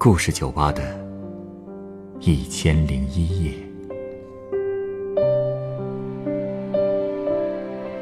[0.00, 0.80] 故事酒吧的
[2.20, 3.52] 一千零一夜。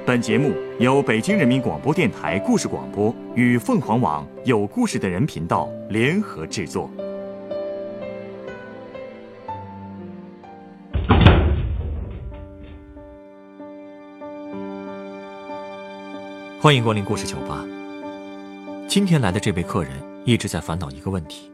[0.04, 6.90] 本节目由北京人民广播电台故事广播与凤凰网有故事的人频道联合制作。
[16.60, 17.64] 欢迎光临故事酒吧。
[18.86, 19.92] 今天来的这位客人
[20.26, 21.50] 一直在烦恼一个问题，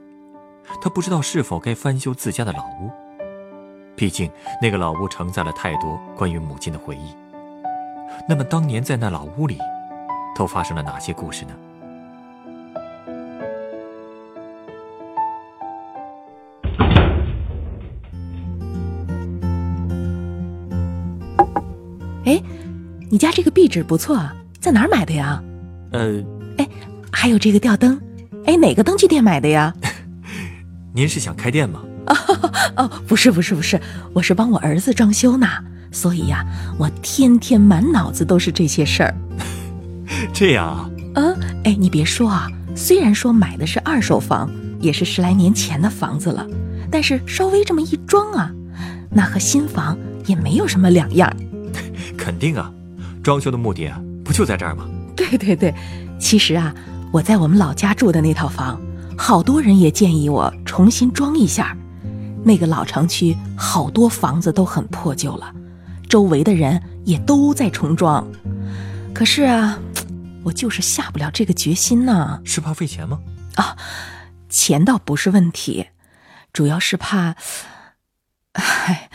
[0.80, 2.90] 他不知道是否该翻修自家的老屋。
[3.94, 7.14] 毕竟那个老屋承载了太多关于母亲的回忆。
[8.28, 9.58] 那么当年在那老屋里，
[10.36, 11.52] 都发生了哪些故事呢？
[22.24, 22.40] 哎，
[23.10, 24.18] 你家这个壁纸不错，
[24.60, 25.42] 在哪儿买的呀？
[25.92, 26.22] 呃，
[26.58, 26.68] 哎，
[27.10, 28.00] 还有这个吊灯，
[28.46, 29.74] 哎，哪个灯具店买的呀？
[30.94, 31.80] 您是想开店吗？
[32.76, 33.80] 哦，不是，不是，不是，
[34.12, 35.46] 我是帮我儿子装修呢，
[35.90, 36.44] 所以呀，
[36.78, 39.14] 我天天满脑子都是这些事儿。
[40.32, 40.90] 这样啊？
[41.14, 46.46] 嗯，哎，你别说啊，虽然说买的是二手房，也是十来年前的房子了，
[46.90, 48.50] 但是稍微这么一装啊，
[49.10, 51.34] 那和新房也没有什么两样。
[52.18, 52.70] 肯定啊，
[53.22, 54.84] 装修的目的啊，不就在这儿吗？
[55.16, 55.72] 对对对，
[56.18, 56.74] 其实啊，
[57.12, 58.78] 我在我们老家住的那套房，
[59.16, 61.76] 好多人也建议我重新装一下。
[62.44, 65.54] 那个老城区好多房子都很破旧了，
[66.08, 68.26] 周围的人也都在重装。
[69.14, 69.78] 可是啊，
[70.42, 72.40] 我就是下不了这个决心呢。
[72.44, 73.20] 是怕费钱吗？
[73.54, 73.76] 啊，
[74.48, 75.90] 钱倒不是问题，
[76.52, 77.36] 主要是怕，
[78.54, 79.08] 唉，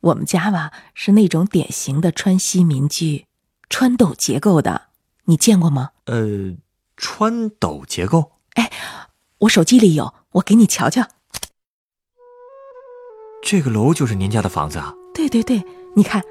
[0.00, 3.26] 我们家吧是那种典型的川西民居，
[3.68, 4.82] 穿斗结构的，
[5.24, 5.90] 你见过吗？
[6.04, 6.54] 呃，
[6.96, 8.32] 穿斗结构。
[8.54, 8.70] 哎，
[9.42, 11.08] 我手机里有，我给你瞧瞧。
[13.42, 14.94] 这个楼就是您家的房子啊？
[15.12, 15.64] 对对对，
[15.96, 16.22] 你看，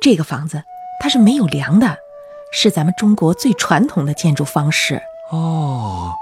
[0.00, 0.62] 这个房子
[0.98, 1.98] 它是没有梁的，
[2.52, 5.02] 是咱们中国最传统的建筑方式。
[5.30, 6.14] 哦，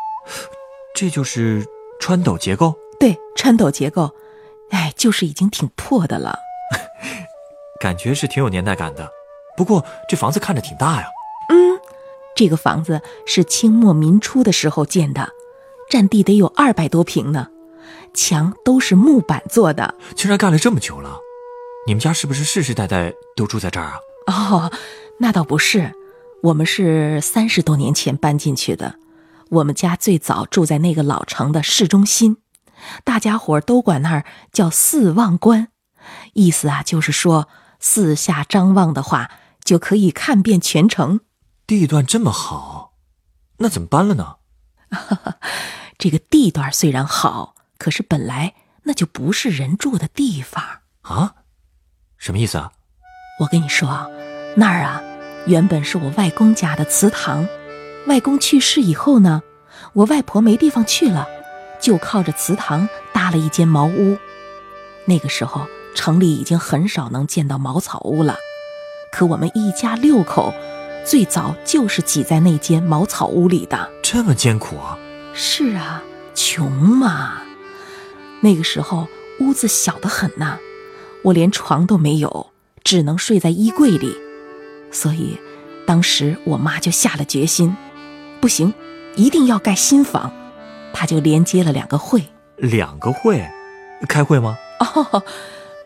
[0.97, 1.65] 这就是
[2.01, 2.75] 穿斗结构。
[2.99, 4.11] 对，穿斗结构，
[4.71, 6.41] 哎，就是已经挺破的了。
[7.79, 9.09] 感觉是挺有年代感的，
[9.57, 11.07] 不过这房子看着挺大呀。
[11.51, 11.81] 嗯，
[12.35, 15.31] 这个房子是清末民初的时候建的，
[15.93, 17.49] 占地得有二百多平呢。
[18.15, 21.19] 墙都是木板做的，竟然干了这么久了。
[21.87, 24.01] 你们家是不是世世代代都住在这儿啊？
[24.27, 24.73] 哦，
[25.19, 25.93] 那倒不是，
[26.45, 28.95] 我们是三十多年前搬进去的。
[29.51, 32.39] 我们家最早住在那个老城的市中心，
[33.05, 35.69] 大家伙都管那儿叫四望观，
[36.33, 39.31] 意思啊就是说四下张望的话
[39.63, 41.21] 就可以看遍全城。
[41.67, 42.95] 地段这么好，
[43.59, 44.37] 那怎么搬了呢？
[45.99, 47.55] 这个地段虽然好。
[47.79, 48.55] 可是本来
[48.85, 50.63] 那就不是人住的地方
[51.01, 51.35] 啊，
[52.17, 52.71] 什么意思啊？
[53.41, 54.07] 我跟你说啊，
[54.57, 55.03] 那儿啊
[55.47, 57.45] 原本是我外公家的祠堂，
[58.07, 59.43] 外公去世以后呢，
[59.95, 61.27] 我外婆没地方去了，
[61.81, 64.17] 就靠着祠堂搭了一间茅屋。
[65.07, 65.67] 那个时候
[65.97, 68.37] 城里已经很少能见到茅草屋了，
[69.11, 70.55] 可我们一家六口
[71.05, 73.91] 最早就是挤在那间茅草屋里的。
[74.05, 74.97] 这么艰苦啊？
[75.35, 76.03] 是啊，
[76.35, 77.43] 穷嘛。
[78.41, 79.09] 那个时候
[79.41, 80.59] 屋子小得很呐，
[81.23, 84.17] 我连床都没有，只能睡在衣柜里。
[84.91, 85.39] 所以，
[85.87, 87.75] 当时我妈就下了决心，
[88.41, 88.75] 不行，
[89.17, 90.33] 一定要盖新房。
[90.93, 92.23] 她就连接了两个会，
[92.57, 93.49] 两个会，
[94.09, 94.59] 开会吗？
[94.81, 95.23] 哦，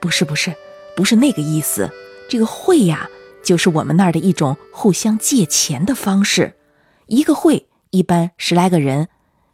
[0.01, 0.55] 不是不是，
[0.97, 1.91] 不是那个意思。
[2.29, 3.09] 这个会呀，
[3.45, 6.55] 就是我们那儿的一种互相借钱的方式。
[7.07, 9.09] 一个会一般十来个人。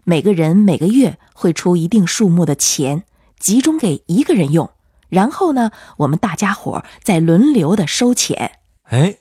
[0.05, 3.05] 每个人每个月会出一定数目的钱，
[3.39, 4.71] 集中给一个人用，
[5.09, 8.59] 然后呢，我们大家伙再轮流的收钱。
[8.85, 9.19] 哎，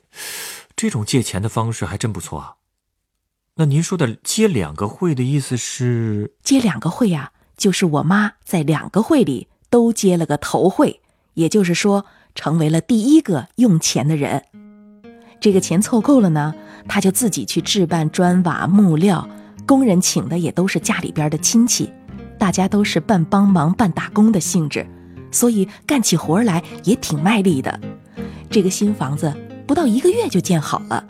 [0.74, 2.54] 这种借钱的方式还真不错啊。
[3.56, 6.34] 那您说的接两个会的意思是？
[6.42, 11.00] 接两个会呀，就是我妈在两个会里都接了个头会，
[11.34, 14.46] 也就是说，成为了第一个用钱的人。
[15.40, 16.54] 这个钱凑够了呢，
[16.88, 19.28] 他就自己去置办砖瓦木料。
[19.66, 21.90] 工人请的也都是家里边的亲戚，
[22.38, 24.86] 大家都是半帮忙半打工的性质，
[25.30, 27.80] 所以干起活来也挺卖力的。
[28.50, 29.32] 这个新房子
[29.66, 31.04] 不到一个月就建好了，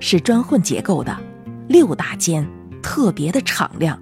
[0.00, 1.16] 是砖混结构的，
[1.68, 2.48] 六大间，
[2.82, 4.00] 特别的敞亮。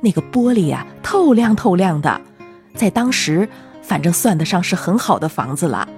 [0.00, 2.20] 那个玻璃呀，透亮透亮的，
[2.74, 3.48] 在当时
[3.82, 5.88] 反正算得上是很好的房子了。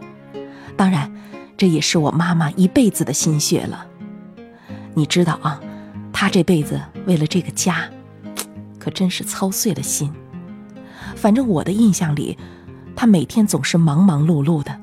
[0.77, 1.11] 当然，
[1.57, 3.87] 这也是我妈妈一辈子的心血了。
[4.95, 5.61] 你知道啊。
[6.20, 7.88] 他这辈子为了这个家，
[8.81, 10.12] 可真是操碎了心。
[11.15, 12.37] 反正我的印象里，
[12.97, 14.81] 他每天总是忙忙碌碌的。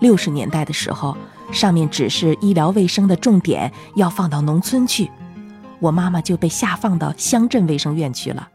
[0.00, 1.16] 六十年代的时候，
[1.50, 5.10] 上面指示医疗卫生的重点要放到农村去，
[5.80, 8.50] 我妈妈就被下放到乡镇卫生院去了，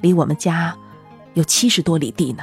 [0.00, 0.76] 离我们家
[1.34, 2.42] 有七十多里地呢。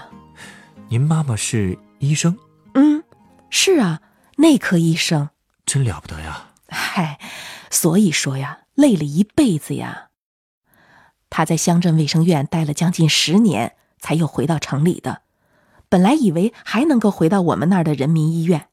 [0.88, 2.38] 您妈妈是医生？
[2.76, 3.04] 嗯，
[3.50, 4.00] 是啊，
[4.38, 5.32] 内科医生。
[5.66, 6.46] 真了不得呀！
[6.70, 7.20] 嗨，
[7.70, 10.10] 所以说呀，累了一辈子呀。
[11.30, 15.24] 他在乡镇卫生院待了将近十年，才又回到城里的。
[15.90, 18.70] 本来以为还能够回到我们那儿的人民医院，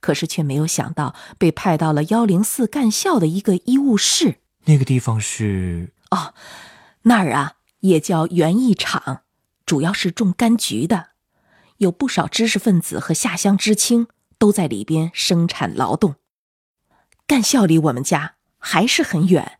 [0.00, 4.40] 可是却没有想到被派到了幺零四干校的一个医务室。
[4.64, 6.34] 那个地方是哦，
[7.02, 9.22] 那儿啊也叫园艺场，
[9.64, 11.10] 主要是种柑橘的，
[11.78, 14.08] 有不少知识分子和下乡知青
[14.38, 16.16] 都在里边生产劳动。
[17.26, 18.36] 干校离我们家
[18.70, 19.52] 还是很远，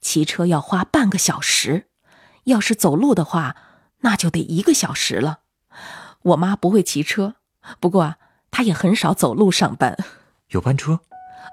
[0.00, 1.86] 骑车要花半个小时，
[2.44, 3.56] 要是走路的话，
[4.02, 5.40] 那就得一个小时了。
[6.22, 7.34] 我妈不会骑车，
[7.80, 8.16] 不过啊，
[8.52, 9.96] 她也很少走路上班。
[10.50, 11.00] 有班车？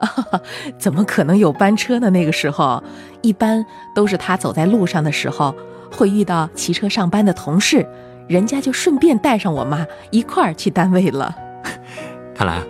[0.02, 0.40] 啊，
[0.78, 2.12] 怎么可能有班车呢？
[2.12, 2.84] 那个时候，
[3.24, 3.66] 一般
[3.96, 5.56] 都是她走在路上的时候，
[5.92, 7.90] 会遇到骑车上班的同事，
[8.28, 11.36] 人家就顺便带上我妈一块儿去单位了。
[12.38, 12.62] 看来。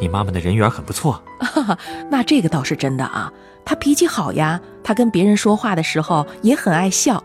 [0.00, 1.20] 你妈妈的人缘很不错，
[2.08, 3.32] 那这个倒是真的啊。
[3.64, 7.22] 她脾气好呀，他跟别人说话的时候也很爱笑，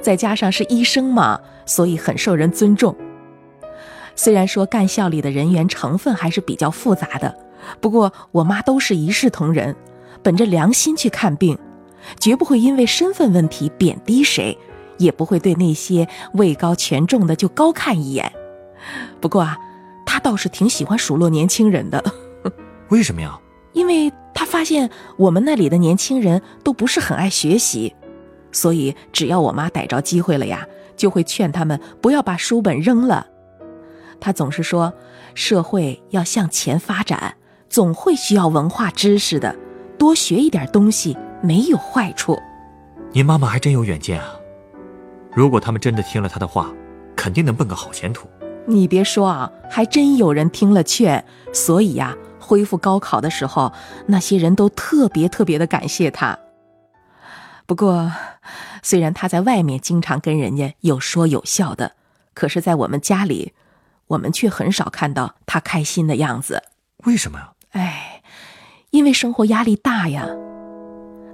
[0.00, 2.94] 再加上是医生嘛，所以很受人尊重。
[4.16, 7.34] 虽然说干校里的人员成分还是比较复杂的，
[7.80, 9.74] 不过我妈都是一视同仁，
[10.22, 11.56] 本着良心去看病，
[12.18, 14.58] 绝不会因为身份问题贬低谁，
[14.98, 18.32] 也不会对那些位高权重的就高看一眼。
[19.20, 19.56] 不过啊。
[20.06, 22.02] 他倒是挺喜欢数落年轻人的，
[22.88, 23.38] 为什么呀？
[23.74, 24.88] 因为他发现
[25.18, 27.94] 我们那里的年轻人都不是很爱学习，
[28.50, 30.66] 所以只要我妈逮着机会了呀，
[30.96, 33.26] 就会劝他们不要把书本扔了。
[34.18, 34.94] 他总是说，
[35.34, 37.34] 社会要向前发展，
[37.68, 39.54] 总会需要文化知识的，
[39.98, 42.38] 多学一点东西没有坏处。
[43.12, 44.36] 您妈妈还真有远见啊！
[45.34, 46.72] 如果他们真的听了他的话，
[47.14, 48.26] 肯定能奔个好前途。
[48.64, 51.22] 你别说啊，还真有人听了劝，
[51.52, 52.16] 所以呀，
[52.50, 53.72] 恢复高考的时候，
[54.06, 56.36] 那些人都特别特别的感谢他。
[57.64, 58.10] 不过，
[58.82, 61.92] 虽然他在外面经常跟人家有说有笑的，
[62.34, 63.52] 可是，在我们家里，
[64.08, 66.64] 我们却很少看到他开心的样子。
[67.04, 67.52] 为什么呀？
[67.70, 68.20] 哎，
[68.90, 70.26] 因为生活压力大呀。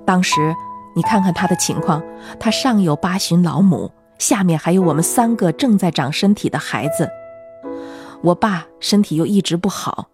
[0.05, 0.55] 当时，
[0.95, 2.03] 你看看他的情况，
[2.39, 7.09] 他上有八旬老母，下面还有我们三个正在长身体的孩子。
[8.23, 10.11] 我爸身体又一直不好，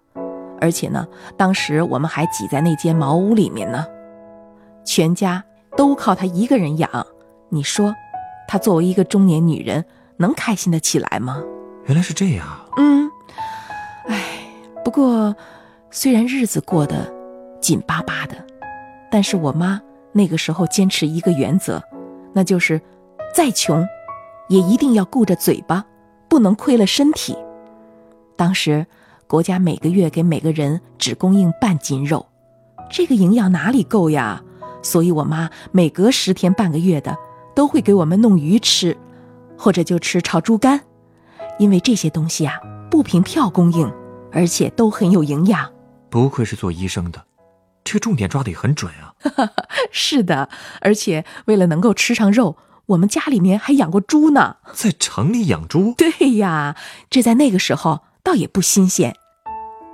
[0.62, 1.04] 而且呢，
[1.36, 3.84] 当时我们还挤在那间茅屋里面呢，
[4.84, 5.42] 全家
[5.76, 6.88] 都靠她一个人养。
[7.48, 7.92] 你说，
[8.46, 9.84] 她作为一个中年女人，
[10.18, 11.42] 能开心的起来吗？
[11.86, 12.46] 原来是这样。
[12.76, 13.10] 嗯，
[14.06, 14.22] 哎，
[14.84, 15.34] 不过
[15.90, 17.12] 虽然日子过得
[17.60, 18.36] 紧巴巴的，
[19.10, 19.80] 但是我妈
[20.12, 21.82] 那个时候坚持一个原则，
[22.32, 22.80] 那就是
[23.34, 23.84] 再穷，
[24.48, 25.84] 也一定要顾着嘴巴，
[26.28, 27.36] 不能亏了身体。
[28.36, 28.86] 当时，
[29.26, 32.26] 国家每个月给每个人只供应半斤肉，
[32.90, 34.42] 这个营养哪里够呀？
[34.82, 37.16] 所以我妈每隔十天半个月的
[37.54, 38.96] 都会给我们弄鱼吃，
[39.56, 40.80] 或者就吃炒猪肝，
[41.58, 42.58] 因为这些东西啊
[42.90, 43.90] 不凭票供应，
[44.32, 45.70] 而且都很有营养。
[46.10, 47.24] 不愧是做医生的，
[47.84, 49.14] 这个重点抓的也很准啊。
[49.90, 50.50] 是的，
[50.80, 54.56] 而且为了能够吃上肉，我们家里面还养过猪呢。
[54.74, 55.94] 在城里养猪？
[55.96, 56.76] 对呀，
[57.08, 58.00] 这在那个时候。
[58.24, 59.14] 倒也不新鲜。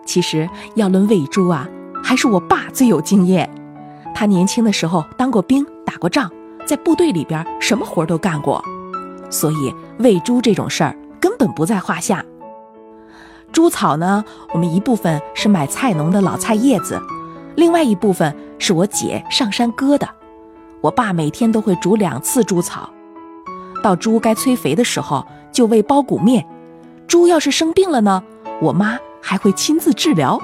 [0.04, 1.68] 其实要论喂猪啊，
[2.02, 3.48] 还是我爸最有经验。
[4.14, 6.30] 他年轻的时候当过兵，打过仗，
[6.66, 8.62] 在部队里边什么活都干过，
[9.30, 12.24] 所以喂猪这种事儿根本不在话下。
[13.52, 17.00] 猪草呢，我们一部分是买菜农的老菜叶子，
[17.54, 20.08] 另外一部分是我姐上山割的。
[20.80, 22.90] 我爸每天都会煮两次猪草，
[23.82, 26.46] 到猪该催肥的时候就喂苞谷面。
[27.08, 28.22] 猪要是生病了呢，
[28.60, 30.38] 我妈还会亲自治疗。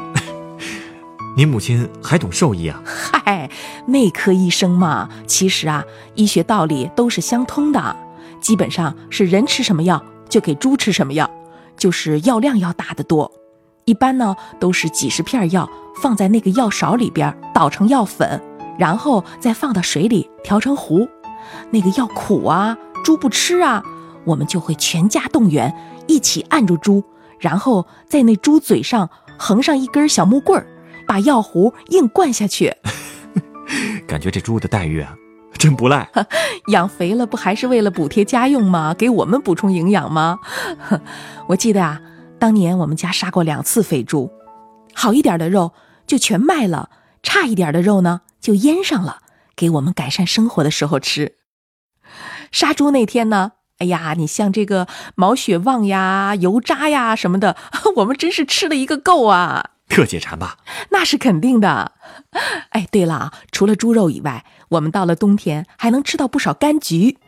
[1.37, 2.83] 您母亲还懂兽医啊？
[2.87, 3.51] 嗨，
[3.87, 7.95] 内科医生嘛，其实啊，医学道理都是相通的，
[8.41, 11.31] 基本上是人吃什么药就给猪吃什么药，
[11.77, 13.31] 就是药量要大得多。
[13.85, 15.69] 一般呢都是几十片药
[16.01, 18.41] 放在那个药勺里边，捣成药粉，
[18.79, 21.07] 然后再放到水里调成糊。
[21.71, 23.83] 那个药苦啊，猪不吃啊，
[24.25, 25.75] 我们就会全家动员。
[26.07, 27.03] 一起按住猪，
[27.39, 30.67] 然后在那猪嘴上横上一根小木棍儿，
[31.07, 32.75] 把药壶硬灌下去。
[34.07, 35.17] 感觉这猪的待遇啊，
[35.59, 36.07] 真不赖。
[36.69, 38.93] 养肥了不还是为了补贴家用吗？
[38.93, 40.39] 给我们补充营养吗？
[41.49, 42.01] 我记得啊，
[42.39, 44.31] 当年我们家杀过两次肥猪，
[44.93, 45.73] 好一点的肉
[46.07, 46.91] 就全卖了，
[47.23, 49.21] 差一点的肉呢就腌上了，
[49.57, 51.37] 给我们改善生活的时候吃。
[52.53, 53.53] 杀猪那天呢，
[53.85, 57.55] 哎呀，你像这个毛血旺呀、油渣呀什么的，
[57.97, 59.73] 我们真是吃了一个够啊！
[59.91, 60.57] 特解馋吧？
[60.89, 61.93] 那是肯定的。
[62.71, 67.19] 哎，对了，除了猪肉以外，我们到了冬天还能吃到不少柑橘。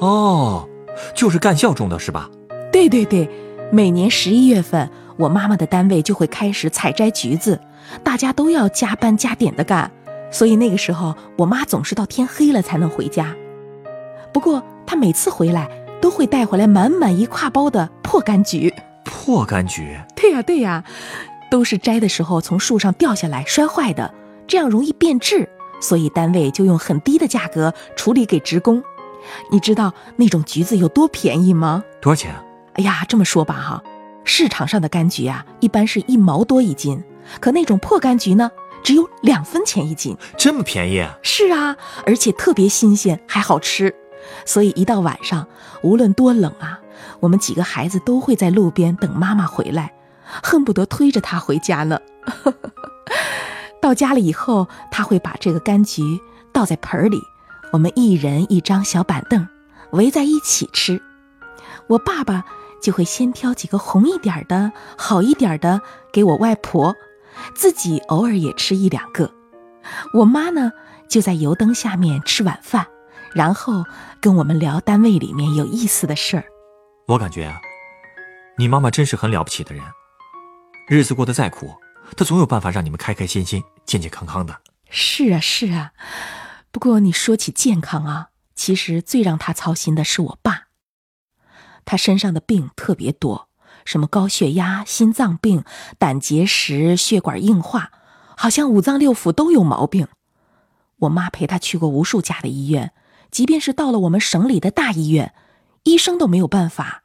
[0.00, 0.68] 哦，
[1.14, 2.28] 就是干校种的是吧？
[2.70, 3.26] 对对对，
[3.72, 7.58] 每年十一月份，我妈妈的单位就会开始采摘橘子，
[8.04, 9.90] 大家都要加班加点的干，
[10.30, 13.34] 所以那个时候我妈总是到天黑了才能回家。
[14.30, 15.66] 不过她每次回来
[16.00, 18.72] 都会带回来满满一挎包的破柑橘。
[19.04, 19.98] 破柑橘？
[20.14, 20.84] 对呀对呀。
[21.50, 24.12] 都是摘的时候从树上掉下来摔坏的，
[24.46, 25.48] 这样容易变质，
[25.80, 28.82] 所以单位就用很低的价格处理给职工。
[29.50, 31.82] 你知道那种橘子有多便宜吗？
[32.02, 32.34] 多少钱？
[32.74, 33.82] 哎呀，这么说吧哈，
[34.24, 37.02] 市场上的柑橘啊，一般是一毛多一斤，
[37.40, 38.50] 可那种破柑橘呢，
[38.84, 41.00] 只有两分钱一斤，这么便宜？
[41.00, 41.74] 啊是啊，
[42.04, 43.94] 而且特别新鲜，还好吃。
[44.44, 45.46] 所以一到晚上，
[45.82, 46.80] 无论多冷啊，
[47.20, 49.92] 我们几个孩子都会在路边等妈妈回来。
[50.42, 51.98] 恨不得推着她回家呢。
[53.80, 56.20] 到家了以后，他会把这个柑橘
[56.52, 57.22] 倒在盆里，
[57.72, 59.48] 我们一人一张小板凳，
[59.92, 61.00] 围在一起吃。
[61.86, 62.44] 我爸爸
[62.82, 65.80] 就会先挑几个红一点的、好一点的
[66.12, 66.94] 给我外婆，
[67.54, 69.32] 自己偶尔也吃一两个。
[70.12, 70.72] 我妈呢，
[71.08, 72.86] 就在油灯下面吃晚饭，
[73.38, 73.84] 然后
[74.20, 76.44] 跟我们聊单位里面有意思的事儿。
[77.06, 77.60] 我感觉啊，
[78.56, 79.84] 你妈妈真是很了不起的人。
[80.88, 81.72] 日子过得再苦，
[82.16, 84.60] 她总有办法让你们开开心心、健健康康的。
[84.90, 85.92] 是啊，是啊。
[86.72, 90.64] 不过你说起健康啊，其实最让她操心的是我爸。
[91.84, 93.48] 他身上的病特别多，
[93.84, 95.62] 什么高血压、心脏病、
[95.96, 97.92] 胆结石、血管硬化，
[98.36, 100.08] 好像五脏六腑都有毛病。
[101.02, 102.92] 我妈陪他去过无数家的医院，
[103.30, 105.34] 即便是到了我们省里的大医院，
[105.84, 107.04] 医生都没有办法。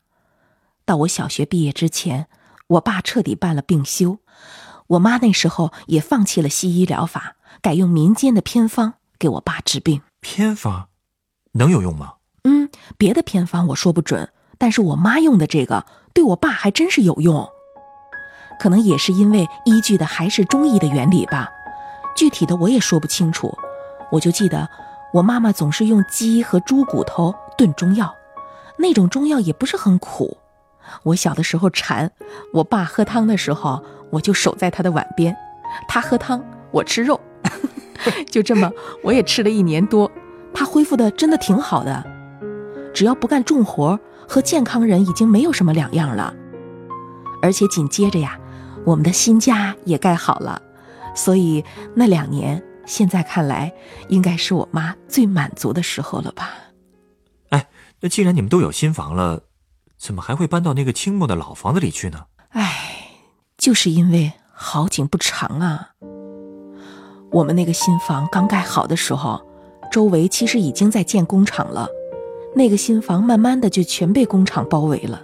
[0.86, 2.28] 到我小学毕业之前。
[2.68, 4.20] 我爸彻底办了病休，
[4.88, 10.02] 我妈那时候也放弃了西医疗法，改用民间的偏方给我爸治病。
[10.22, 10.88] 偏方
[11.52, 12.14] 能有用吗？
[12.46, 17.48] 嗯，别的偏方我说不准，但是我妈用的这个对我爸还真是有用。
[18.60, 21.52] 可能也是因为依据的还是中医的原理吧，
[22.16, 23.56] 具体的我也说不清楚。
[24.10, 24.68] 我就记得
[25.14, 28.12] 我妈妈总是用鸡和猪骨头炖中药，
[28.78, 30.38] 那种中药也不是很苦。
[31.04, 32.12] 我小的时候馋，
[32.52, 35.36] 我爸喝汤的时候，我就守在他的碗边，
[35.88, 37.22] 他喝汤，我吃肉，
[38.32, 38.72] 就这么，
[39.04, 40.12] 我也吃了一年多。
[40.52, 42.04] 他恢复的真的挺好的，
[42.92, 46.34] 只要不干重活，和健康人已经没有什么两样了。
[47.40, 48.40] 而且紧接着呀，
[48.84, 50.60] 我们的新家也盖好了，
[51.14, 53.74] 所以那两年，现在看来，
[54.10, 56.50] 应该是我妈最满足的时候了吧？
[57.50, 57.68] 哎，
[58.02, 59.44] 那既然你们都有新房了。
[59.96, 62.26] 怎么还会搬到那个清末的老房子里去呢？
[62.50, 63.08] 哎，
[63.58, 65.92] 就是因为好景不长啊。
[67.32, 69.42] 我们那个新房刚盖好的时候，
[69.90, 71.88] 周围其实已经在建工厂了，
[72.54, 75.22] 那个新房慢慢的就全被工厂包围了。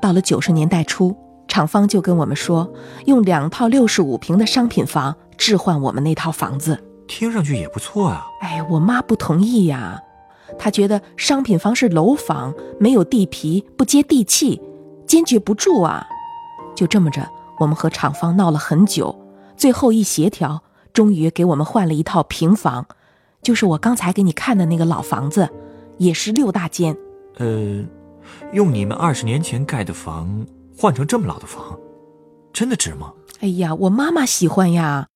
[0.00, 2.72] 到了九十年代初，厂方就跟我们说，
[3.06, 8.28] 用两套六十五平的商品房置换我们那套房子，听上去也不错啊。
[8.42, 10.00] 哎，我妈不同意呀。
[10.56, 14.62] 她觉得商品房是楼房，没有地皮，不接地气，
[15.04, 16.06] 坚决不住啊！
[16.76, 19.18] 就这么着，我们和厂方闹了很久，
[19.56, 22.86] 最后一协调，终于给我们换了一套平房，
[23.42, 25.48] 就是我刚才给你看的那个老房子，
[25.98, 26.96] 也是六大间。
[27.38, 27.82] 呃，
[28.52, 30.46] 用你们二十年前盖的房
[30.78, 31.76] 换成这么老的房，
[32.52, 33.12] 真的值吗？
[33.40, 35.08] 哎呀，我妈妈喜欢呀。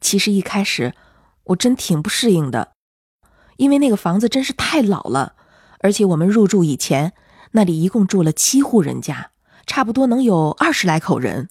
[0.00, 0.94] 其实一开始，
[1.44, 2.72] 我真挺不适应的。
[3.56, 5.34] 因为那个房子真是太老了，
[5.80, 7.12] 而且我们入住以前，
[7.52, 9.32] 那里一共住了七户人家，
[9.66, 11.50] 差不多能有二十来口人，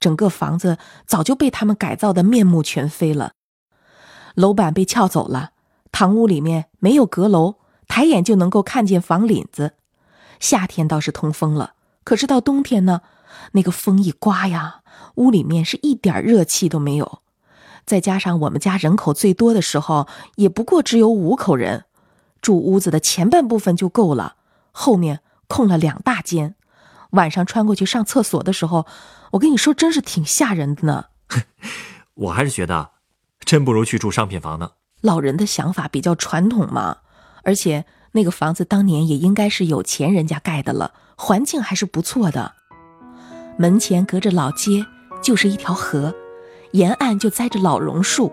[0.00, 3.32] 整个房子早就被他们改造的面目全非了，
[4.34, 5.50] 楼板被撬走了，
[5.92, 9.74] 堂屋里面没有阁楼，抬眼就能够看见房领子，
[10.40, 11.74] 夏天倒是通风了，
[12.04, 13.02] 可是到冬天呢，
[13.52, 14.80] 那个风一刮呀，
[15.16, 17.20] 屋里面是一点热气都没有。
[17.86, 21.84] 再加上我们家人口最多的时候，也不过只有五口人，
[22.40, 24.36] 住屋子的前半部分就够了，
[24.72, 26.54] 后面空了两大间。
[27.10, 28.86] 晚上穿过去上厕所的时候，
[29.32, 31.04] 我跟你说，真是挺吓人的呢。
[32.14, 32.90] 我还是觉得，
[33.40, 34.72] 真不如去住商品房呢。
[35.00, 36.98] 老人的想法比较传统嘛，
[37.42, 42.54] 而且那个房子当年也应该是有钱人家盖的了，环境还是不错的。
[43.58, 44.84] 门前隔着老街，
[45.22, 46.12] 就是一条河，
[46.74, 48.32] 沿岸就栽着老榕树，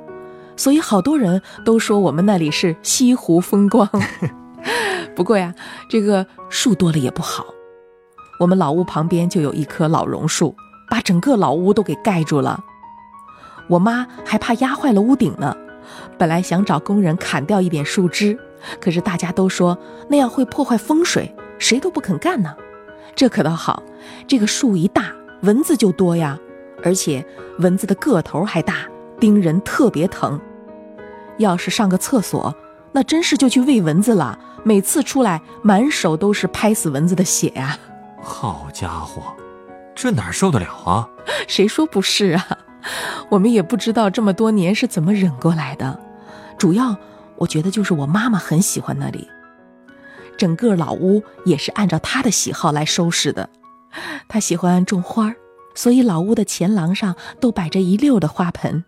[0.58, 3.88] 所以好多人都说我们那里是西湖风光。
[5.16, 5.54] 不过呀，
[5.88, 7.46] 这个树多了也不好。
[8.40, 10.56] 我们老屋旁边就有一棵老榕树，
[10.90, 12.60] 把整个老屋都给盖住了。
[13.68, 15.56] 我妈还怕压坏了屋顶呢，
[16.18, 18.36] 本来想找工人砍掉一点树枝，
[18.80, 19.78] 可是大家都说
[20.10, 22.56] 那样会破坏风水，谁都不肯干呢。
[23.14, 23.84] 这可倒好，
[24.28, 26.40] 这个树一大，蚊子就多呀，
[26.84, 27.26] 而且
[27.60, 28.88] 蚊子的个头还大，
[29.20, 30.40] 叮人特别疼。
[31.38, 32.56] 要是上个厕所，
[32.92, 37.78] 那真是就去喂蚊子了，每次出来满手都是拍死蚊子的血呀！
[38.22, 39.34] 好家伙，
[39.96, 41.10] 这哪受得了啊？
[41.48, 42.58] 谁说不是啊？
[43.30, 46.00] 我们也不知道这么多年是怎么忍过来的，
[46.58, 46.96] 主要
[47.38, 49.28] 我觉得就是我妈妈很喜欢那里。
[50.38, 53.50] 整个老屋也是按照她的喜好来收拾的。
[54.28, 55.34] 她喜欢种花，
[55.74, 58.84] 所以老屋的前廊上都摆着一溜的花盆。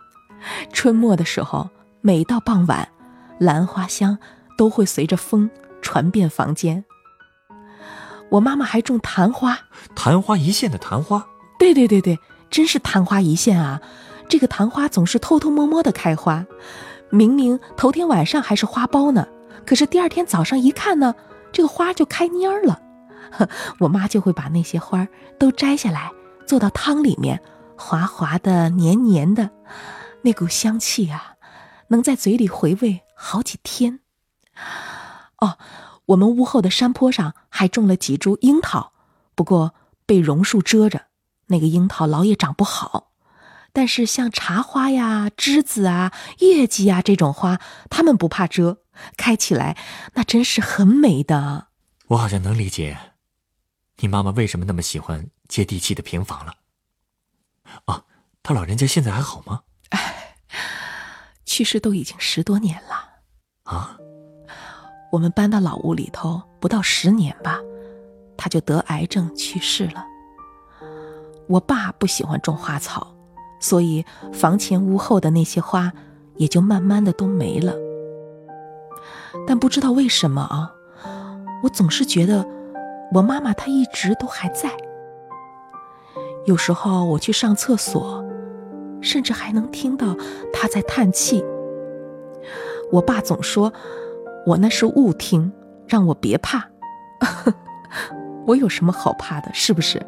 [0.71, 1.69] 春末的时候，
[2.01, 2.87] 每到傍晚，
[3.39, 4.17] 兰花香
[4.57, 5.49] 都会随着风
[5.81, 6.83] 传遍房间。
[8.29, 9.57] 我妈妈还种昙花，
[9.95, 11.25] 昙花一现的昙花。
[11.59, 13.81] 对对对对，真是昙花一现啊！
[14.27, 16.45] 这个昙花总是偷偷摸摸的开花，
[17.09, 19.27] 明明头天晚上还是花苞呢，
[19.65, 21.13] 可是第二天早上一看呢。
[21.51, 22.81] 这个花就开蔫儿了，
[23.79, 26.09] 我妈就会把那些花都摘下来，
[26.45, 27.41] 做到汤里面，
[27.77, 29.49] 滑滑的、黏黏的，
[30.21, 31.35] 那股香气啊，
[31.87, 33.99] 能在嘴里回味好几天。
[35.39, 35.57] 哦，
[36.05, 38.93] 我们屋后的山坡上还种了几株樱桃，
[39.35, 39.73] 不过
[40.05, 41.07] 被榕树遮着，
[41.47, 43.11] 那个樱桃老也长不好。
[43.71, 47.59] 但是像茶花呀、栀子啊、月季啊这种花，
[47.89, 48.79] 它们不怕遮。
[49.17, 49.75] 开起来
[50.13, 51.69] 那真是很美的。
[52.09, 52.95] 我好像能理解，
[53.97, 56.53] 你妈妈为什么那么喜欢接地气的平房了。
[57.85, 58.03] 啊，
[58.41, 59.61] 他老人家现在还好吗？
[59.89, 60.35] 哎，
[61.45, 62.95] 去世都已经十多年了。
[63.65, 63.95] 啊，
[65.11, 67.59] 我们搬到老屋里头不到十年吧，
[68.35, 70.03] 他就得癌症去世了。
[71.47, 73.15] 我爸不喜欢种花草，
[73.59, 75.93] 所以房前屋后的那些花
[76.37, 77.75] 也就慢慢的都没了。
[79.45, 80.73] 但不知道为什么啊，
[81.61, 82.43] 我总是觉得
[83.13, 84.75] 我妈妈她一直都还在。
[86.45, 88.23] 有时候我去上厕所，
[89.01, 90.15] 甚至还能听到
[90.51, 91.43] 他在叹气。
[92.91, 93.71] 我爸总说
[94.45, 95.51] 我那是误听，
[95.87, 96.67] 让我别怕。
[98.45, 99.49] 我有什么好怕的？
[99.53, 100.01] 是不是？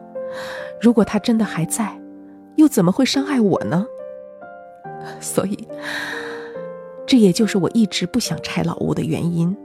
[0.82, 1.98] 如果他真的还在，
[2.58, 3.86] 又怎么会伤害我呢？
[5.22, 5.68] 所以。
[7.08, 9.56] 这也就是我一直不想拆老屋的原因。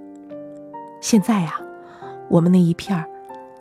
[1.00, 1.58] 现在呀，
[2.28, 3.06] 我们那一片儿，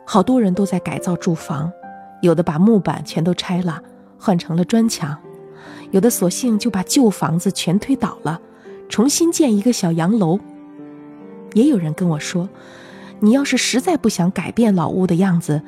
[0.04, 1.72] 好多人都在改造住房，
[2.20, 3.82] 有的把木板全都拆了，
[4.18, 5.16] 换成了砖墙；
[5.90, 8.40] 有的索性就把旧房子全推倒了，
[8.88, 10.38] 重新建一个小洋楼。
[11.54, 12.48] 也有人跟我说
[13.20, 15.60] ：“你要是实在不想改变老屋的样子，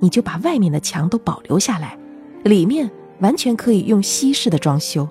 [0.00, 1.96] 你就把外面的墙都保留下来，
[2.42, 2.90] 里面
[3.20, 5.08] 完全可以用西式的装修。”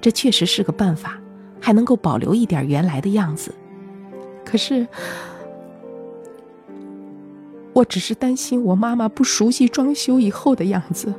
[0.00, 1.18] 这确实是个办法。
[1.58, 3.52] 还能够保留一点原来的样子，
[4.44, 4.86] 可是，
[7.76, 11.12] 我只是担心我妈妈不熟悉装修以后的样子，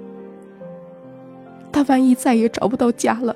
[1.72, 3.36] 她万一再也找不到家了，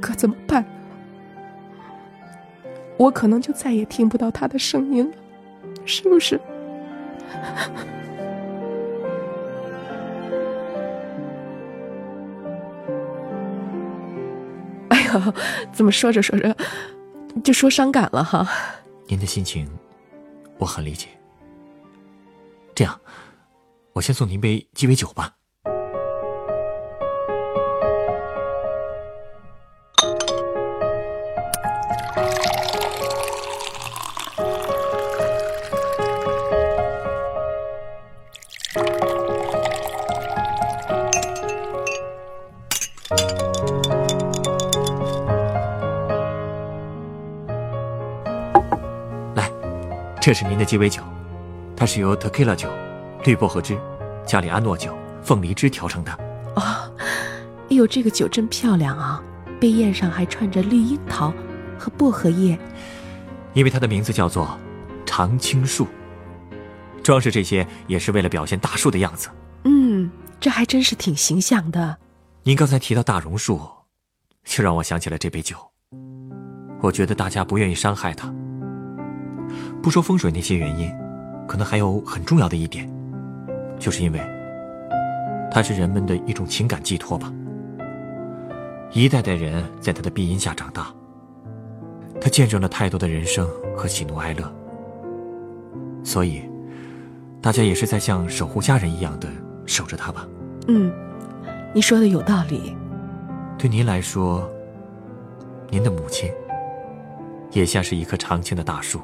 [0.00, 0.64] 可怎么办？
[2.96, 5.16] 我可能就再也听不到她的声音了，
[5.84, 6.40] 是不是？
[15.70, 16.56] 怎么说着说着
[17.44, 18.48] 就说伤感了哈？
[19.06, 19.68] 您的心情
[20.56, 21.08] 我很理解。
[22.76, 23.00] 这样，
[23.94, 25.32] 我先送您一杯鸡尾酒吧。
[49.34, 49.50] 来
[50.20, 51.02] 这是您的鸡尾酒，
[51.86, 52.68] 它是由 Tequila 酒、
[53.24, 53.78] 绿薄荷汁、
[54.26, 56.12] 加里安诺酒、凤梨汁调成的。
[56.56, 59.22] 哦，哎呦，这个酒真漂亮啊！
[59.60, 61.32] 杯叶上还串着绿樱桃
[61.78, 62.58] 和薄荷叶，
[63.52, 64.58] 因为它的名字叫做
[65.04, 65.86] 常青树。
[67.04, 69.28] 装饰这些也是为了表现大树的样子。
[69.62, 71.98] 嗯，这还真是挺形象的。
[72.42, 73.60] 您刚才提到大榕树，
[74.42, 75.56] 就让我想起了这杯酒。
[76.82, 78.34] 我觉得大家不愿意伤害它。
[79.80, 80.92] 不说风水那些原因，
[81.46, 82.90] 可能还有很重要的一点，
[83.78, 84.20] 就是因为
[85.50, 87.32] 它是人们的一种情感寄托吧。
[88.92, 90.86] 一代代人在他的庇荫下长大，
[92.20, 94.50] 他见证了太多的人生和喜怒哀乐，
[96.02, 96.42] 所以
[97.42, 99.28] 大家也是在像守护家人一样的
[99.66, 100.26] 守着他吧。
[100.68, 100.90] 嗯，
[101.74, 102.74] 你说的有道理。
[103.58, 104.48] 对您来说，
[105.68, 106.30] 您的母亲
[107.52, 109.00] 也像是一棵常青的大树。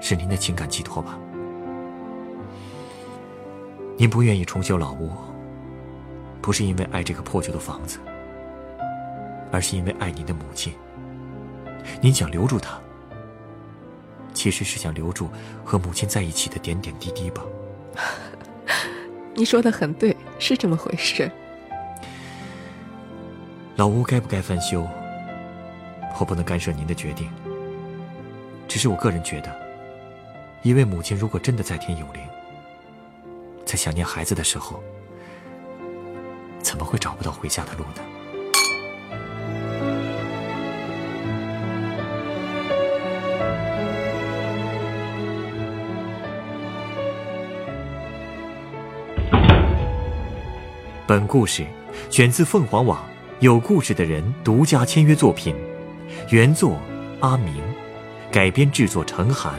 [0.00, 1.18] 是您的情感寄托吧？
[3.96, 5.10] 您不愿意重修老屋，
[6.40, 7.98] 不是因为爱这个破旧的房子，
[9.52, 10.72] 而是因为爱您的母亲。
[12.00, 12.80] 您想留住她，
[14.32, 15.28] 其实是想留住
[15.64, 17.42] 和母亲在一起的点点滴滴吧？
[19.36, 21.30] 你说的很对，是这么回事。
[23.76, 24.88] 老屋该不该翻修，
[26.18, 27.30] 我不能干涉您的决定。
[28.66, 29.69] 只是我个人觉得。
[30.62, 32.22] 一位母亲如果真的在天有灵，
[33.64, 34.82] 在想念孩子的时候，
[36.58, 38.02] 怎么会找不到回家的路呢？
[51.06, 51.64] 本故事
[52.10, 53.02] 选自凤凰网
[53.40, 55.56] 有故事的人独家签约作品，
[56.28, 56.78] 原作
[57.20, 57.54] 阿明，
[58.30, 59.58] 改编制作陈寒。